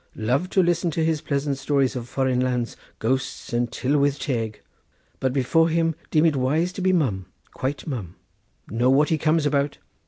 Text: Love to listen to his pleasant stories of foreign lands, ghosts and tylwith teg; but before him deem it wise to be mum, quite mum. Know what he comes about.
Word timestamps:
Love 0.15 0.49
to 0.49 0.63
listen 0.63 0.89
to 0.89 1.05
his 1.05 1.21
pleasant 1.21 1.59
stories 1.59 1.95
of 1.95 2.09
foreign 2.09 2.39
lands, 2.39 2.75
ghosts 2.97 3.53
and 3.53 3.69
tylwith 3.71 4.17
teg; 4.17 4.59
but 5.19 5.31
before 5.31 5.69
him 5.69 5.93
deem 6.09 6.25
it 6.25 6.35
wise 6.35 6.73
to 6.73 6.81
be 6.81 6.91
mum, 6.91 7.27
quite 7.53 7.85
mum. 7.85 8.15
Know 8.67 8.89
what 8.89 9.09
he 9.09 9.19
comes 9.19 9.45
about. 9.45 9.77